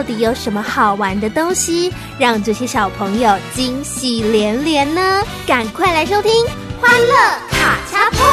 [0.00, 5.22] 到底有什么好玩的东西，让这些小朋友惊喜连连呢？
[5.46, 6.32] 赶快来收听
[6.80, 7.14] 《欢乐
[7.50, 8.26] 卡恰碰》。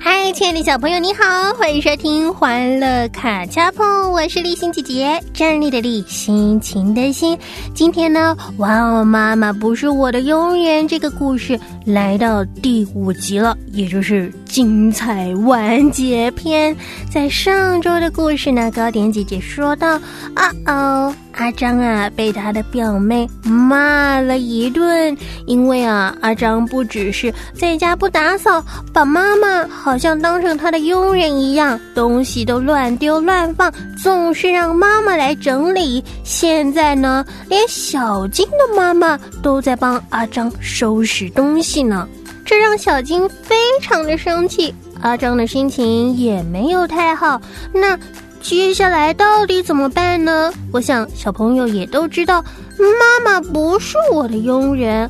[0.00, 7.38] 嗨，亲爱的小朋友，你好，欢迎收听《欢乐卡恰碰》，我是立心姐姐，站立的立，心情的心。
[7.72, 16.76] 今天呢，哇哦，妈妈不是我的佣人，这个故事来到第五集了，也就是精彩完结篇。
[17.10, 19.98] 在上周的故事呢，高点姐姐说到，
[20.34, 21.14] 啊哦。
[21.34, 36.04] 阿张啊，被他的表妹骂了一顿，因为啊，阿张不只是在家不打扫，把妈妈好像当成他的佣人一样，东西都乱丢乱放，总是让妈妈来整理。
[36.22, 42.06] 现在呢，连小金的妈妈都在帮阿张收拾东西呢，
[42.44, 44.74] 这让小金非常的生气。
[45.00, 47.40] 阿张的心情也没有太好，
[47.72, 47.98] 那。
[48.42, 50.52] 接下来到底怎么办呢？
[50.72, 52.42] 我想小朋友也都知道，
[52.76, 55.08] 妈妈不是我的佣人。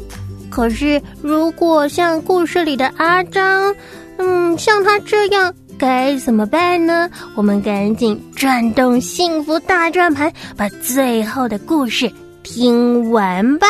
[0.50, 3.74] 可是如果像故事里的阿张，
[4.18, 7.08] 嗯，像他这样，该怎么办呢？
[7.34, 12.12] 我们赶紧转动幸福大转盘，把最后的故事
[12.42, 13.66] 听完吧。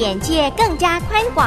[0.00, 1.46] 眼界更加宽广，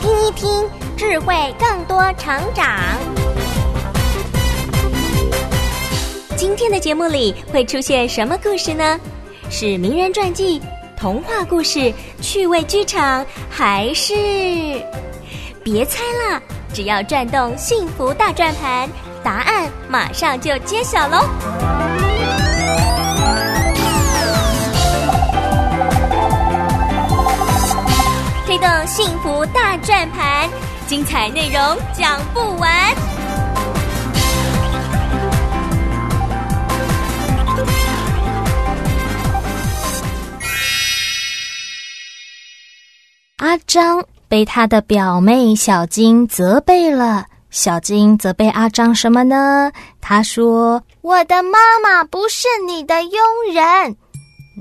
[0.00, 0.66] 听一听，
[0.96, 2.66] 智慧更多成长。
[6.38, 8.98] 今天的节目里会出现什么故事呢？
[9.50, 10.58] 是名人传记、
[10.96, 14.14] 童话故事、趣味剧场，还是？
[15.62, 18.88] 别猜了，只要转动幸福大转盘，
[19.22, 21.28] 答案马上就揭晓喽！
[28.52, 30.46] 推动幸福大转盘，
[30.86, 31.58] 精彩内容
[31.94, 32.70] 讲不完。
[43.38, 47.24] 阿张被他的表妹小金责备了。
[47.48, 49.72] 小金责备阿张什么呢？
[49.98, 53.22] 他说：“我的妈妈不是你的佣
[53.54, 53.96] 人。”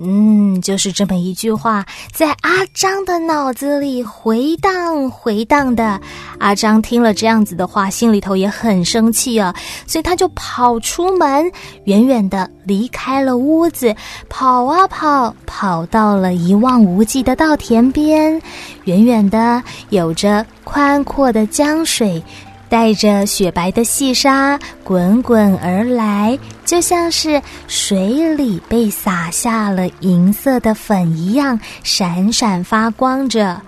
[0.04, 6.02] 嗯，就是这么一句话，在阿张的脑子里回荡回荡的。
[6.40, 9.54] 阿张听了这样子的话，心里头也很生气啊，
[9.86, 11.52] 所以他就跑出门，
[11.84, 13.96] 远远的离开了屋子，
[14.28, 18.42] 跑啊跑，跑到了一望无际的稻田边，
[18.86, 22.24] 远远的有着宽阔的江水。
[22.72, 33.62] 带着雪白的细沙滚滚而来，就像是水里被撒下了银色的粉一样，闪闪发光着。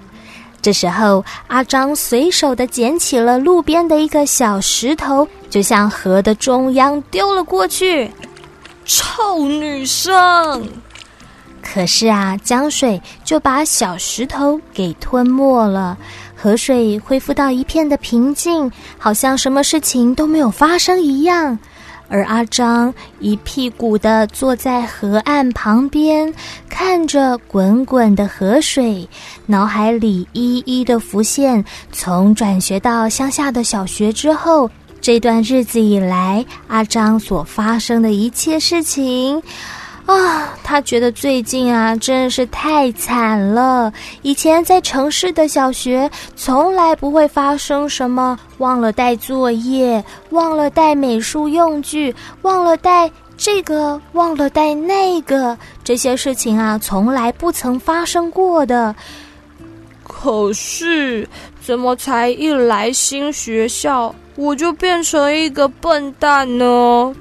[0.61, 8.09] 这时候，阿张随手的捡起了路边的一个小石头，就向河的中央丢了过去。
[8.85, 10.65] 臭女生！
[11.61, 15.97] 可是啊，江水就把小石头给吞没了。
[16.43, 21.57] 河水恢复到一片的平静，好像什么事情都没有发生一样。
[22.09, 26.33] 而阿张一屁股的坐在河岸旁边，
[26.67, 29.07] 看着滚滚的河水，
[29.45, 31.63] 脑海里一一的浮现
[31.93, 34.69] 从转学到乡下的小学之后
[34.99, 39.41] 这段日子以来，阿张所发生的一切事情。
[40.05, 43.91] 啊，他觉得最近啊，真是太惨了。
[44.21, 58.93] 以前在城市的小学，从来不会发生什么忘了带作业、忘了带美术用具、忘了带这个、忘了带那个这些事情啊，从来不曾发生过的。
[60.03, 61.27] 可是，
[61.61, 67.15] 怎么才一来新学校，我就变成一个笨蛋呢？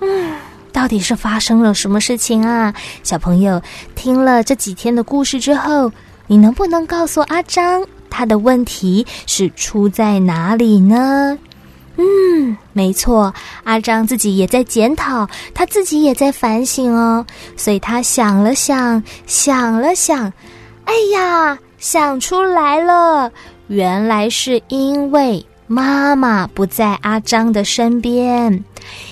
[0.00, 0.34] 嗯，
[0.76, 2.74] 到底是发生了什么事情啊？
[3.02, 3.62] 小朋友
[3.94, 5.90] 听了这几天的故事之后，
[6.26, 11.38] 你能不能告诉阿张，他的问题是出在哪里呢？
[11.96, 13.32] 嗯，没错，
[13.64, 17.24] 阿张自己也在检讨，他自己也在反省哦。
[17.56, 20.30] 所以他想了想，想了想，
[20.84, 23.32] 哎呀，想出来了，
[23.68, 28.64] 原来是因为妈妈不在阿张的身边。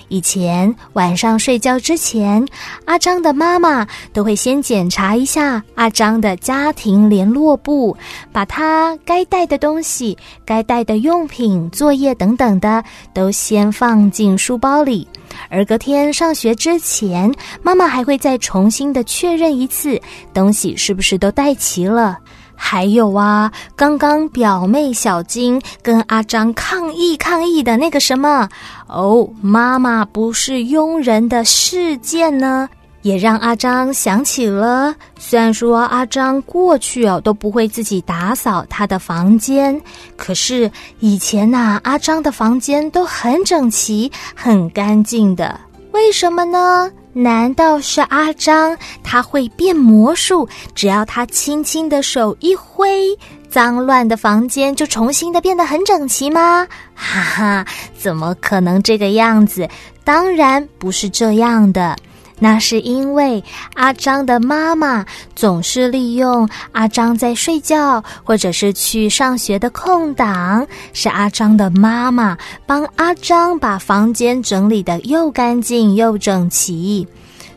[0.08, 2.46] 以前晚上睡觉之前，
[2.84, 7.96] 阿张的妈妈都会先检查一下阿张的家庭联络簿，
[8.30, 15.06] 把他该带的东西、该带的用品、作业等等的都先放进书包里。
[15.48, 20.00] 而隔天上学之前，妈妈还会再重新的确认一次，
[20.32, 22.16] 东西是不是都带齐了。
[22.54, 28.48] 还有啊，刚刚表妹小金跟阿张抗议抗议的那个什么
[28.86, 32.68] 哦，妈妈不是佣人的事件呢，
[33.02, 34.94] 也让阿张想起了。
[35.18, 39.80] 虽然说阿张过去哦都不会自己打扫他的房间，
[40.16, 45.58] 可是以前呐，阿张的房间都很整齐、很干净的。
[45.92, 46.90] 为什么呢？
[47.14, 50.46] 难道是阿张他会变魔术？
[50.74, 53.16] 只要他轻轻的手一挥，
[53.48, 56.66] 脏乱的房间就重新的变得很整齐吗？
[56.94, 57.66] 哈哈，
[57.96, 59.68] 怎么可能这个样子？
[60.02, 61.96] 当然不是这样的。
[62.38, 63.42] 那是因为
[63.74, 72.36] 阿张的妈妈总是利用阿张在睡觉或者是去上学的空档，是阿张的妈妈
[72.66, 77.06] 帮阿张把房间整理的又干净又整齐。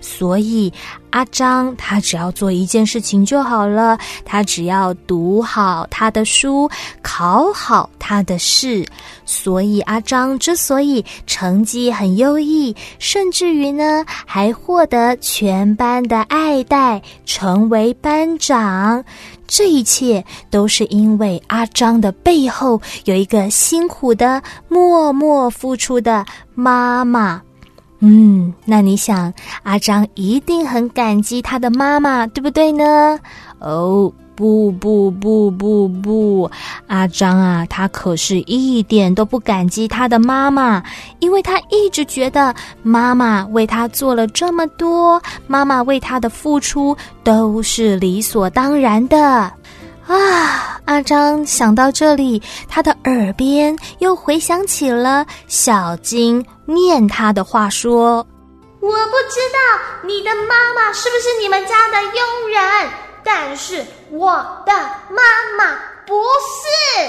[0.01, 0.71] 所以，
[1.09, 6.69] 阿张他只要做一件事情就好了，他只要读好他的书，
[7.01, 8.85] 考好他的试。
[9.25, 19.03] 所以，阿张之所以成绩很优异，甚至于呢还获得全班的爱戴，成为班长，
[19.47, 27.41] 这一切都是因为阿张的背后有一个辛苦的、默默付出的妈妈。
[27.99, 29.33] 嗯，那你想，
[29.63, 33.19] 阿张一定很感激他的妈妈，对不对呢？
[33.59, 36.51] 哦，不不不不不，
[36.85, 40.83] 阿张啊，他可是一点都不感激他的妈妈，
[41.19, 42.53] 因为他一直觉得
[42.83, 49.51] 妈妈为他做了这么多，妈妈为他的付出都是理所当然的。
[50.07, 50.79] 啊！
[50.85, 58.25] 阿张想到这里，他的耳边又回想起了小金念他的话说
[58.79, 59.59] ：“我不知道
[60.05, 62.89] 你的妈妈是不是你们家的佣人，
[63.23, 64.31] 但是我
[64.65, 64.71] 的
[65.09, 65.21] 妈
[65.57, 65.75] 妈
[66.05, 66.15] 不
[66.47, 67.05] 是。”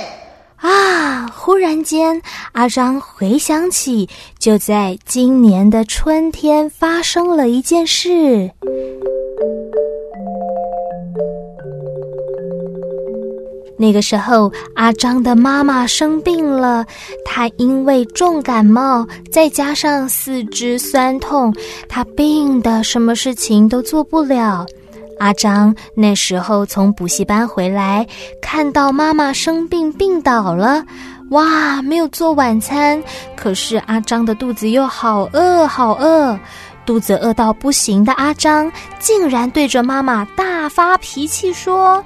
[0.67, 1.31] 啊！
[1.33, 4.09] 忽然间，阿张回想起，
[4.41, 8.51] 就在今年的春天发生了一件事。
[13.79, 16.85] 那个时候，阿张的妈妈生病了，
[17.25, 21.55] 她因为重感冒，再加上四肢酸痛，
[21.89, 24.67] 她病的什么事情都做不了。
[25.21, 28.07] 阿张那时候从补习班回来，
[28.43, 30.85] 看到妈妈生病病倒了，
[31.31, 33.03] 哇，没有做晚餐，
[33.37, 36.39] 可是阿张的肚子又好饿好饿，
[36.85, 42.05] 肚子饿到不行的阿张，竟然对着妈妈大发脾气说。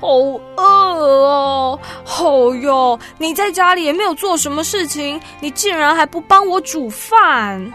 [0.00, 0.08] 好
[0.56, 1.78] 饿哦！
[2.04, 7.70] 好哟，你在家里也没有做什么事情，你竟然还不帮我煮饭！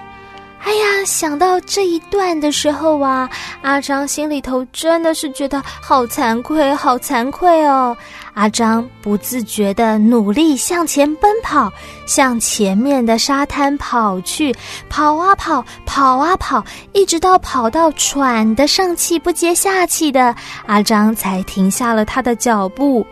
[0.63, 3.29] 哎呀，想到这一段的时候啊，
[3.61, 7.95] 阿张心里头真的是觉得好惭愧，好惭愧哦。
[8.35, 11.71] 阿张不自觉地努力向前奔跑，
[12.05, 14.53] 向前面的沙滩跑去，
[14.89, 16.63] 跑啊跑，跑啊跑，
[16.93, 20.35] 一直到跑到喘得上气不接下气的
[20.67, 23.05] 阿张才停下了他的脚步。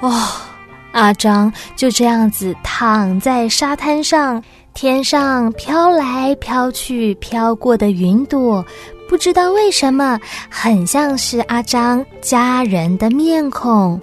[0.00, 0.26] 哦，
[0.92, 4.42] 阿张就这样子躺在沙滩上。
[4.74, 8.64] 天上飘来飘去飘过的云朵，
[9.12, 14.00] 不知道为什么很像是阿张家人的面孔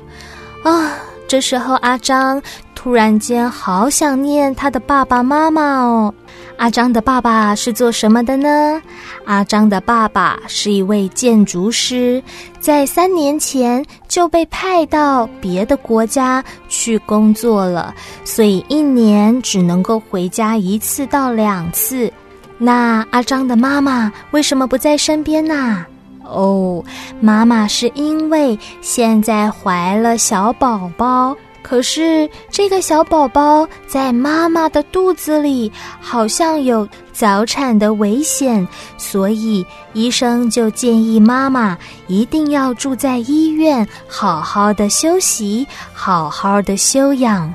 [0.63, 0.93] 啊！
[1.27, 2.39] 这时候阿张
[2.75, 6.13] 突然间好想念他的爸爸妈妈哦。
[6.57, 8.79] 阿张的爸爸是做什么的呢？
[9.25, 12.21] 阿张的爸爸是一位建筑师，
[12.59, 22.13] 在三年前就被派到别的国家去工作了，所以一年只能够回家一次到两次。
[22.59, 25.85] 那阿张的妈妈为什么不在身边呢？
[26.25, 26.83] 哦，
[27.19, 41.75] 妈妈是因为现在怀了小宝宝，可是这个小宝宝在妈妈的肚子里好像有早产的危险，所以医生就建议妈妈
[42.07, 47.51] 一定要住在医院，好好的休息，好好的休养。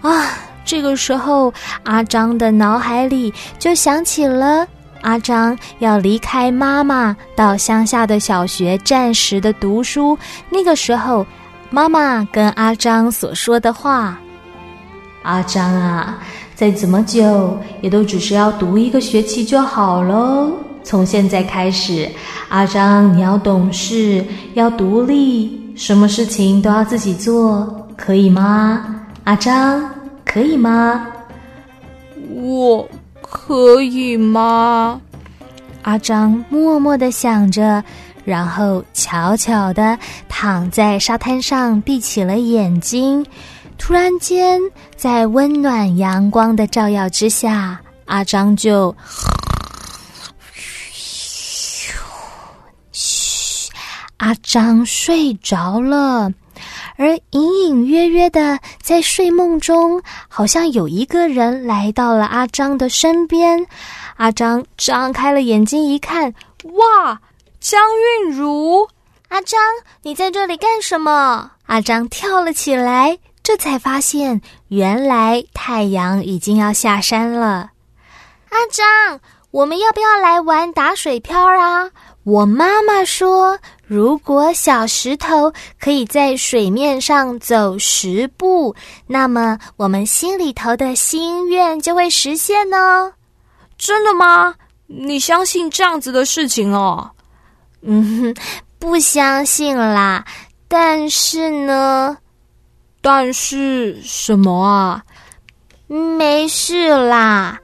[0.00, 0.26] 啊，
[0.64, 1.52] 这个时候
[1.82, 4.66] 阿张的脑海里就想起了。
[5.02, 10.16] 阿张要离开妈妈，到乡下的小学暂时的读书。
[10.48, 11.26] 那个时候，
[11.70, 14.16] 妈妈跟阿张所说的话
[15.24, 16.18] ：“阿张啊，
[16.54, 20.52] 再怎么久也都只是要读一个学期就好喽。
[20.84, 22.08] 从现在开始，
[22.48, 28.84] 阿张你要懂事，要独立，什么事情都要自己做，可以吗？
[29.24, 29.84] 阿张，
[30.32, 31.06] 可以吗？
[32.30, 32.88] 我。”
[33.34, 35.00] 可以吗？
[35.82, 37.82] 阿张默默的想着，
[38.26, 39.98] 然后悄悄的
[40.28, 43.24] 躺在沙滩上，闭起了眼睛。
[43.78, 44.60] 突然间，
[44.96, 48.94] 在温暖阳光的照耀之下，阿张就
[52.92, 53.70] 嘘，
[54.18, 56.30] 阿张睡着了。
[56.96, 63.66] 而隐隐约约的，在睡梦中，好像有一个人来到了阿张的身边。
[64.16, 66.32] 阿张张开了眼睛一看，
[66.64, 67.20] 哇，
[67.60, 67.80] 江
[68.24, 68.88] 韵如！
[69.28, 69.58] 阿张，
[70.02, 71.50] 你在这里干什么？
[71.66, 77.70] 阿张跳了起来，这才发现，原来太阳已经要下山了。
[78.50, 79.18] 阿张，
[79.50, 81.90] 我们要不要来玩打水漂啊？
[82.24, 83.58] 我妈妈说。
[83.84, 88.74] 如果小石头可以在水面上走十步，
[89.06, 93.12] 那么我们心里头的心愿就会实现呢。
[93.76, 94.54] 真的吗？
[94.86, 97.10] 你相信这样子的事情哦？
[97.82, 98.34] 嗯，
[98.78, 100.24] 不相信啦。
[100.68, 102.16] 但是呢？
[103.02, 105.02] 但是什么啊？
[105.86, 107.60] 没事啦。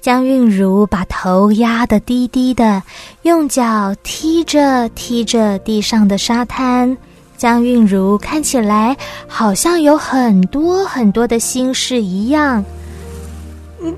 [0.00, 2.82] 江韵如把头压得低低的，
[3.22, 6.96] 用脚踢着踢着地上的沙滩。
[7.36, 12.64] 江韵如看起来好像有很多很多的心事一样。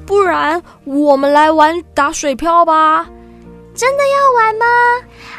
[0.06, 3.06] 不然我们来玩打水漂吧？
[3.74, 4.66] 真的要玩吗？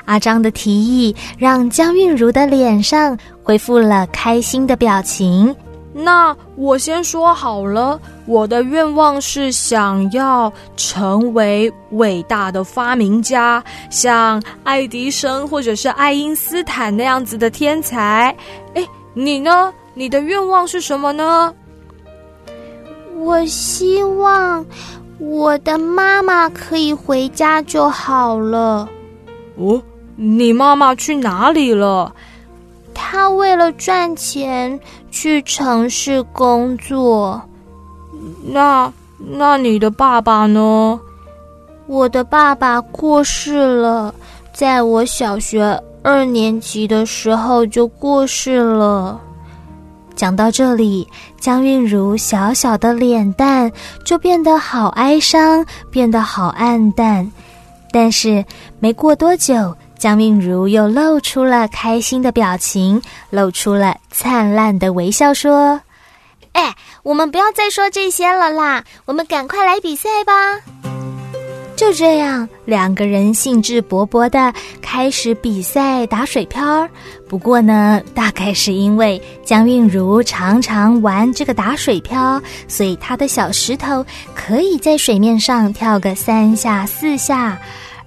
[0.05, 5.53] 阿张的提议让江韵如的脸上恢复了开心的表情。
[5.93, 18.35] 那我先说好了，我的愿望是想要成为伟大的发明家，像爱迪生或者是爱因斯坦那样子的天才。
[18.73, 19.73] 哎，你呢？
[19.93, 21.53] 你的愿望是什么呢？
[23.17, 24.65] 我希望
[25.19, 28.87] 我的妈妈可以回家就好了。
[29.57, 29.81] 哦，
[30.15, 32.15] 你妈妈去哪里了？
[33.11, 34.79] 她为了赚钱。
[35.13, 37.41] 去城市工作，
[38.45, 40.97] 那那你的爸爸呢？
[41.85, 44.15] 我的爸爸过世了，
[44.53, 49.19] 在我小学二年级的时候就过世了。
[50.15, 51.05] 讲到这里，
[51.37, 53.69] 江韵如小小的脸蛋
[54.05, 57.29] 就变得好哀伤，变得好暗淡。
[57.91, 58.45] 但是
[58.79, 59.75] 没过多久。
[60.01, 65.79] 江韵如又露出了开心的表情，露出了灿烂的微笑，说
[66.53, 70.33] ：“哎，我们不要再说这些了啦，我们赶快来比赛吧！”
[71.77, 76.89] 就这样，两个人兴致勃勃的开始比赛打水漂。
[77.29, 84.03] 不过呢，大概是因为江韵如常常玩这个打水漂，所以她的小石头
[84.33, 87.55] 可以在水面上跳个三下四下。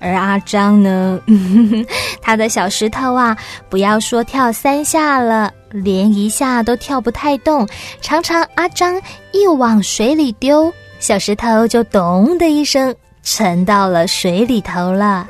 [0.05, 1.19] 而阿张呢，
[2.21, 3.35] 他的小石头啊，
[3.71, 7.67] 不要说跳三下了，连一下都跳不太动。
[8.03, 9.01] 常常阿张
[9.33, 10.71] 一往水里丢，
[11.01, 15.27] 小石头就咚的一声沉到了水里头了。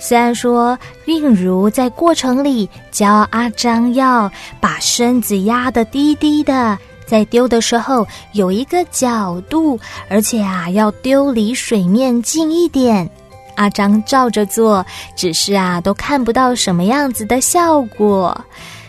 [0.00, 4.28] 虽然说韵如在过程里教阿张要
[4.60, 9.78] 把身子压得低低的，在丢的时候有一个角度，
[10.08, 13.08] 而且啊要丢离水面近一点。
[13.62, 18.36] 阿张照着做，只是啊，都看不到什么样子的效果。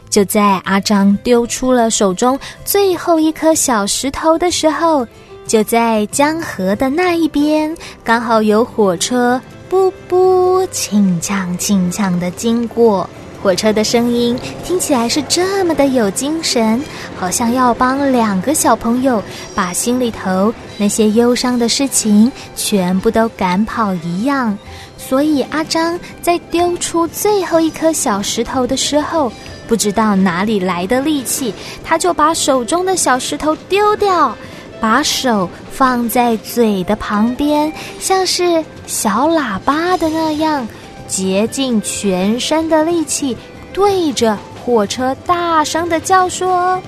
[0.10, 5.08] 就在阿张丢出了手中最后一颗小石头的时候，
[5.46, 9.40] 就在江河的那一边，刚好有火车
[9.70, 13.08] “噗噗”轻锵轻锵的经过。
[13.44, 16.82] 火车的声音听起来是这么的有精神，
[17.20, 19.22] 好像要帮两个小朋友
[19.54, 24.58] 把心里头那些忧伤的事情全部都赶跑一样。
[24.98, 29.30] 所以阿张在丢出最后一颗小石头的时候，
[29.68, 34.34] 不知道哪里来的力气，他就把手中的小石头丢掉，
[34.80, 40.66] 把手放在嘴的旁边，像是小喇叭的那样。
[41.16, 43.38] 竭尽全身的力气，
[43.72, 46.82] 对着火车大声的叫说：“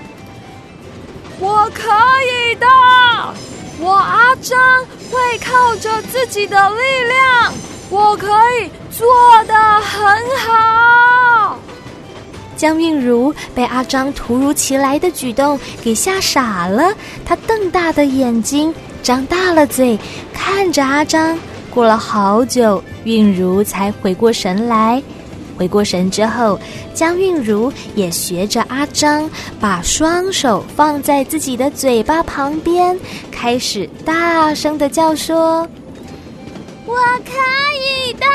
[1.40, 1.84] 我可
[2.50, 2.66] 以的，
[3.80, 4.58] 我阿张
[5.12, 6.78] 会靠着自己的力
[7.08, 7.54] 量，
[7.92, 8.28] 我可
[8.60, 9.06] 以做
[9.46, 10.04] 得很
[10.40, 11.60] 好。”
[12.58, 16.92] 江韵如被阿张突如其来的举动给吓傻了，
[17.24, 20.00] 她瞪大的眼睛，张大了嘴，
[20.34, 21.38] 看着阿张。
[21.76, 22.82] 过了好久。
[23.04, 25.04] 韵如才回过神来，
[25.58, 26.60] 回过神之后，
[26.94, 29.30] 江韵如也学着阿张，
[29.60, 32.98] 把双手放在自己的嘴巴旁边，
[33.30, 35.68] 开始大声的叫说
[36.88, 37.32] ：“我可
[37.78, 38.26] 以的，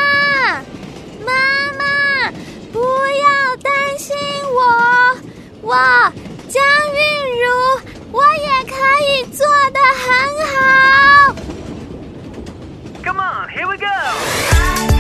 [1.26, 1.32] 妈
[1.78, 2.30] 妈，
[2.73, 4.14] 不要担心
[4.54, 5.75] 我，我
[6.49, 6.62] 江
[6.94, 7.00] 韵
[7.40, 7.49] 如，
[8.12, 8.76] 我也可
[9.09, 10.06] 以做得很
[10.47, 11.35] 好。”
[13.02, 15.00] Come on, here we go.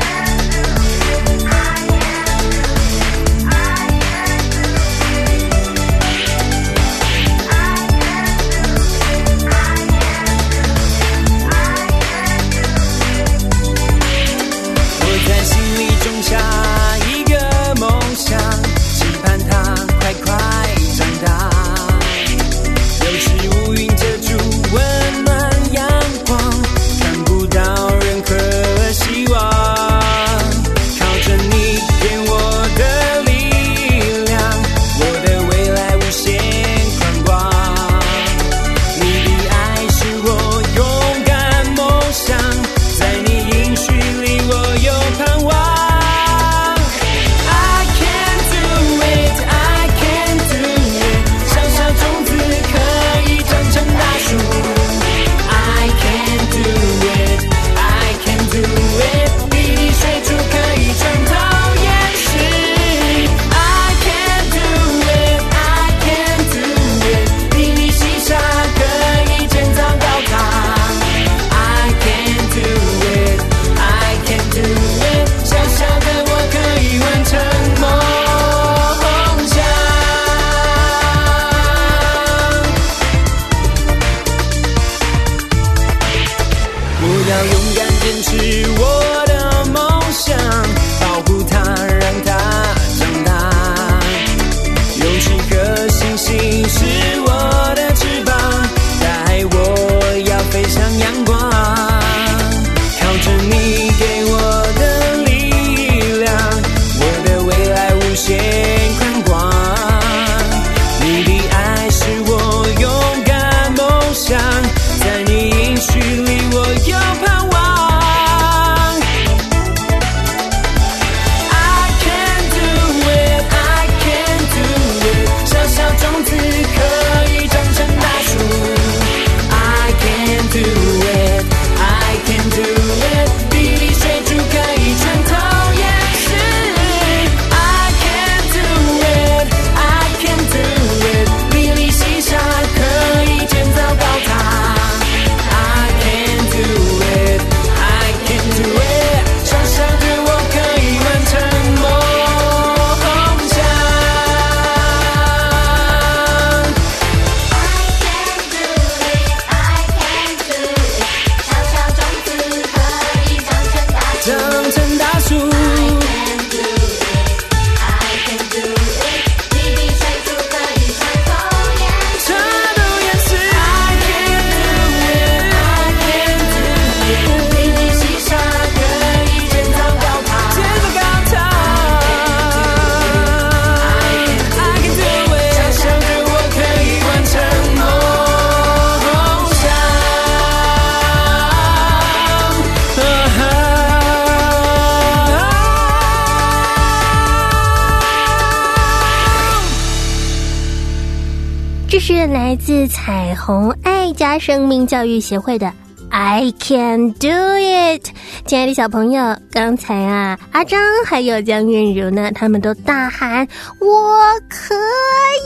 [202.64, 205.72] 自彩虹爱家生命教育协会的
[206.10, 208.04] I can do it，
[208.44, 213.46] 亲爱的小朋友，刚才啊，阿张还有江韵如呢，他们都大喊
[213.80, 214.18] 我
[214.48, 214.74] 可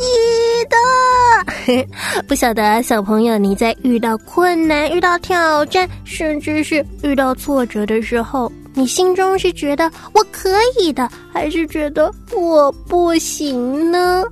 [0.00, 1.85] 以的。
[2.27, 10.50] 不晓得小朋友你在遇到困难、遇到挑战，甚至是遇到挫折的时候，你心中是觉得我可
[10.81, 14.24] 以的，还是觉得我不行呢？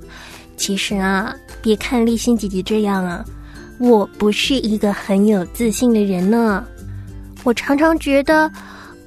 [0.57, 3.25] 其实啊，别看立新姐姐这样啊。
[3.79, 6.65] 我不是一个很有自信的人呢，
[7.43, 8.49] 我常常觉得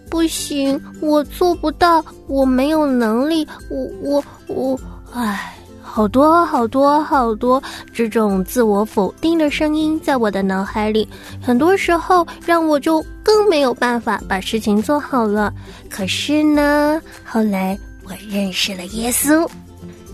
[0.09, 4.79] 不行，我做不到，我没有能力，我我我，
[5.13, 7.61] 唉，好多好多好多
[7.93, 11.07] 这种自我否定的声音在我的脑海里，
[11.41, 15.53] 很多时候让我就更没有办法把事情做好了。
[15.89, 19.47] 可是呢，后来我认识了耶稣，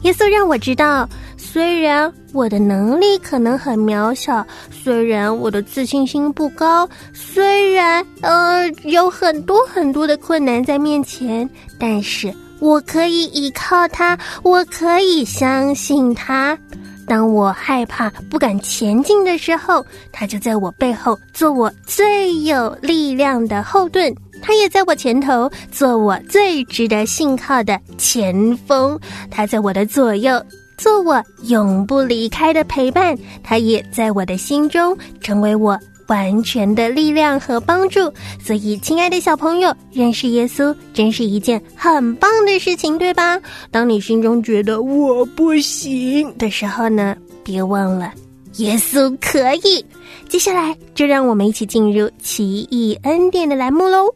[0.04, 1.10] 耶稣让我知道。
[1.52, 16.58] 虽然我的能力可能很渺小，虽然我的自信心不高，虽然呃有很多很多的困难在面前，但是我可以依靠他，我可以相信他。
[17.06, 24.10] 当我害怕不敢前进的时候，他就在我背后做我最有力量的后盾；
[24.42, 28.98] 他也在我前头做我最值得信靠的前锋。
[29.30, 30.42] 他在我的左右。
[30.82, 38.12] 做我永不离开的陪伴，他也在我的心中成为我完全的力量和帮助。
[38.44, 43.40] 所以，亲爱的小朋友，认识耶稣真是一件很棒的事情，对吧？
[43.70, 48.12] 当你心中觉得我不行的时候呢，别忘了
[48.56, 49.86] 耶稣可以。
[50.28, 54.12] 接下来，就让我们一起进入奇异恩典的栏目喽。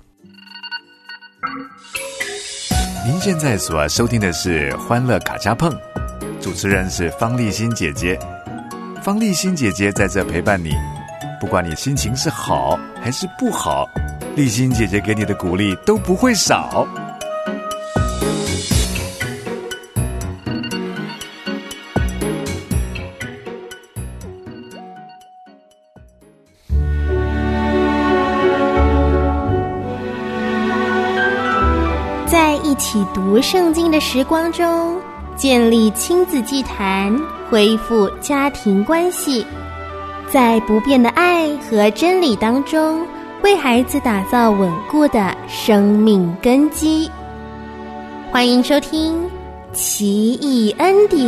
[3.05, 5.71] 您现在所收听的是《欢乐卡加碰》。
[6.45, 8.19] 主持人是方立新姐姐，
[9.01, 10.69] 方立新姐姐在这陪伴你，
[11.41, 13.89] 不管你心情是好还是不好，
[14.35, 16.87] 立新姐姐给你的鼓励都不会少。
[32.27, 35.01] 在一起读圣经的时光中。
[35.35, 37.13] 建立亲子祭坛，
[37.49, 39.45] 恢复家庭关系，
[40.31, 43.05] 在不变的爱和真理当中，
[43.43, 47.11] 为孩子打造稳固的生命根基。
[48.31, 49.23] 欢迎收听
[49.73, 51.21] 《奇异恩典》，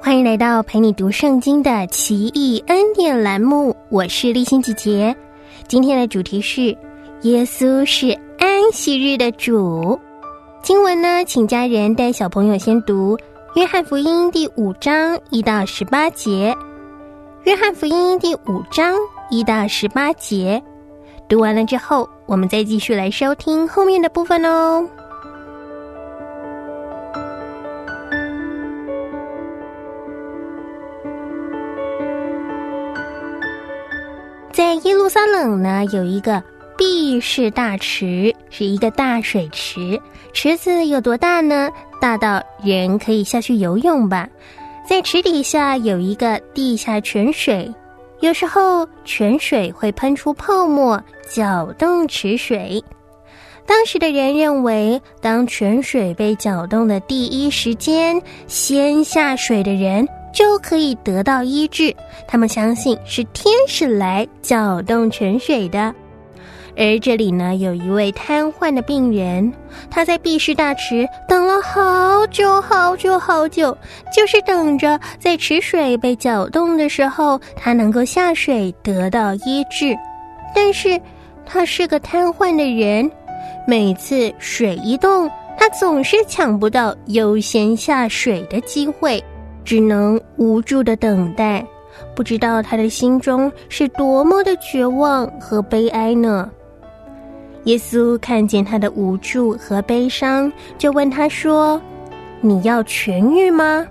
[0.00, 5.14] 欢迎来到陪你读圣经的《奇异恩典》栏目，我是立新姐姐。
[5.68, 6.74] 今天的主题是。
[7.26, 9.98] 耶稣是安息日的主。
[10.62, 13.16] 经文呢，请家人带小朋友先读
[13.56, 16.54] 《约翰福音》第五章一到十八节。
[17.42, 18.94] 《约翰福音》第五章
[19.28, 20.62] 一到十八节，
[21.28, 24.88] 读完了之后，我们再继续来收听后面的部分哦。
[34.52, 36.40] 在耶路撒冷呢，有一个。
[36.76, 40.00] 毕氏大池是一个大水池，
[40.32, 41.70] 池子有多大呢？
[42.00, 44.28] 大到人可以下去游泳吧。
[44.86, 47.72] 在池底下有一个地下泉水，
[48.20, 52.84] 有时候泉水会喷出泡沫，搅动池水。
[53.66, 61.92] 当时的人认为，当泉水被搅动的第一时间，先下水的人就可以得到医治。
[62.28, 65.92] 他们相信是天使来搅动泉水的。
[66.76, 69.50] 而这里呢，有一位瘫痪的病人，
[69.90, 73.76] 他在避世大池等了好久好久好久，
[74.14, 79.96] 就是等着在池水被搅动的时候，他能够下水得到医治。
[80.54, 81.00] 但是，
[81.46, 83.10] 他是个瘫痪的人，
[83.66, 89.22] 每次水一动，他总是抢不到优先下水的机会，
[89.64, 91.64] 只能无助的等待。
[92.14, 96.50] 不知道他的心中是多么的绝望和悲哀呢？
[97.66, 101.80] 耶稣看见他的无助和悲伤，就问他说
[102.40, 103.86] ：“你要痊愈吗？”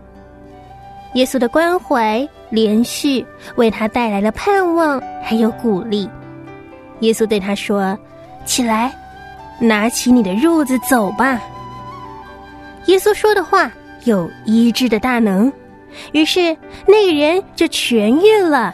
[1.15, 6.09] 耶稣的关怀连续为他带来了盼望，还有鼓励。
[7.01, 7.97] 耶稣对他说
[8.45, 8.93] ：“起来，
[9.59, 11.41] 拿起你的褥子走吧。”
[12.87, 13.69] 耶稣说的话
[14.05, 15.51] 有医治的大能，
[16.13, 16.55] 于是
[16.87, 18.73] 那个人就痊愈了。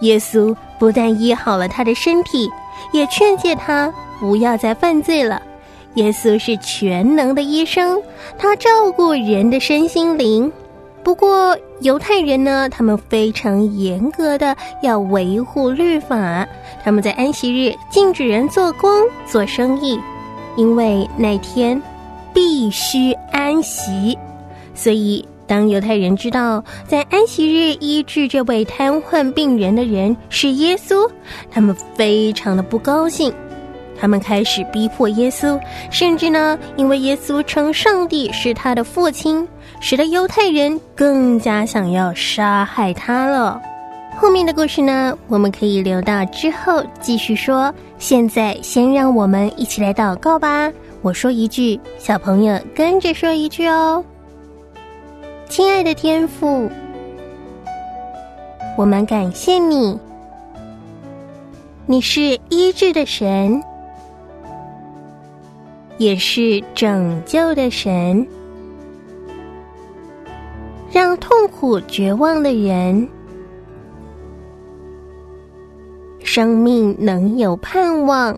[0.00, 2.50] 耶稣不但医好了他的身体，
[2.92, 3.92] 也劝诫他。
[4.20, 5.42] 不要再犯罪了。
[5.94, 8.00] 耶稣是全能的医生，
[8.38, 10.52] 他照顾人的身心灵。
[11.02, 16.46] 不过，犹太人呢，他们非常严格的要维护律法，
[16.84, 18.88] 他们在安息日禁止人做工、
[19.26, 19.98] 做生意，
[20.54, 21.82] 因为那天
[22.32, 24.16] 必须安息。
[24.76, 31.06] 所以，当犹太人知道在安息日医治这位瘫痪病人的人是耶稣，
[31.50, 33.30] 他们非常的不高兴。
[34.00, 35.60] 他们开始逼迫耶稣，
[35.90, 39.46] 甚至呢，因为耶稣称上帝是他的父亲，
[39.78, 43.60] 使得犹太人更加想要杀害他了。
[44.16, 47.70] 后面的故事呢，我们可以留到之后继续说。
[47.98, 50.72] 现在先让我们一起来祷告吧。
[51.02, 54.02] 我说一句，小朋友跟着说一句哦。
[55.54, 56.66] 亲爱的天父，
[58.78, 60.00] 我们感谢你，
[61.84, 63.62] 你是医治的神。
[65.98, 68.26] 也是拯救的神，
[70.90, 73.06] 让痛苦绝望的人
[76.24, 78.34] 生命能有盼望。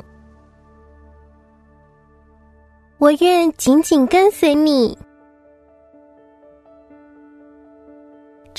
[2.98, 4.98] 我愿紧紧跟随你，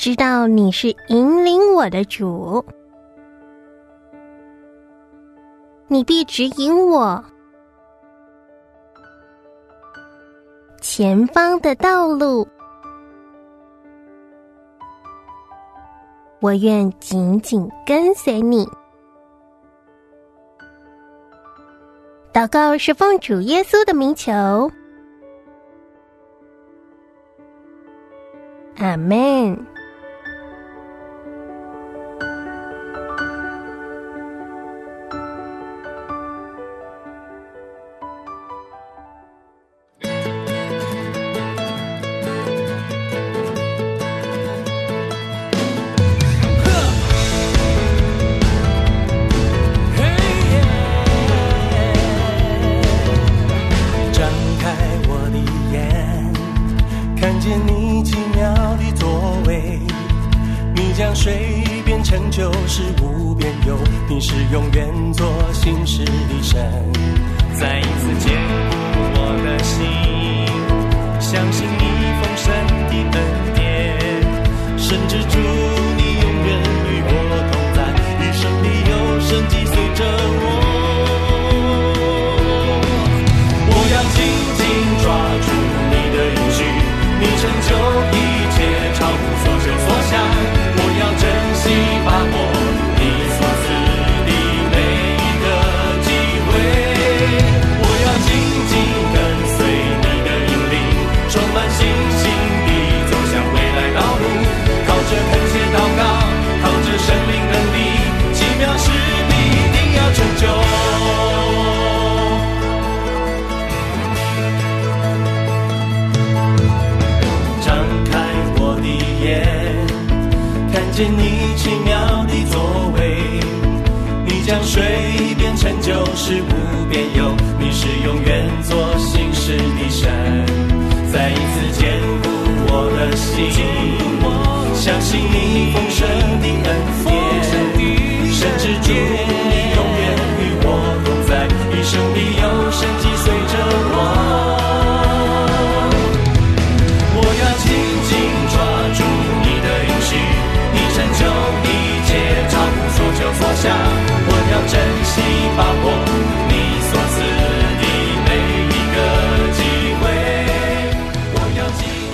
[0.06, 2.64] 知道你是引领我的主，
[5.88, 7.24] 你必指引我。
[10.80, 12.46] 前方的道路，
[16.38, 18.64] 我愿紧紧跟随你。
[22.32, 24.70] 祷告是奉主耶稣的名求，
[28.76, 29.66] 阿门。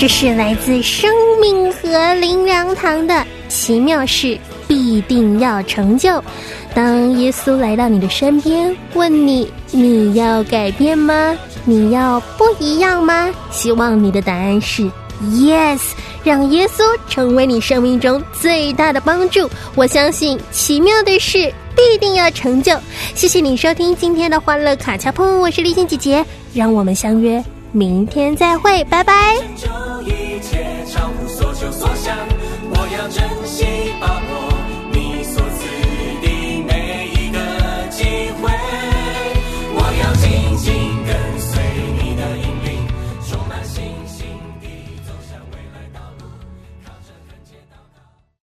[0.03, 1.09] 这是来自生
[1.41, 4.37] 命和灵粮堂的奇妙事，
[4.67, 6.21] 必定要成就。
[6.75, 11.39] 当耶稣来到你的身边，问你：你要改变吗？
[11.65, 13.33] 你要不一样吗？
[13.53, 14.91] 希望你的答案是
[15.23, 15.79] yes。
[16.25, 19.49] 让耶稣成为你生命中最大的帮助。
[19.77, 21.39] 我相信奇妙的事
[21.77, 22.77] 必定要成就。
[23.15, 27.41] 谢谢你收听今天的欢乐卡恰碰，我是丽欣姐姐，让我们相约
[27.73, 29.13] 明天再会，拜拜。
[32.75, 33.82] 我要珍惜。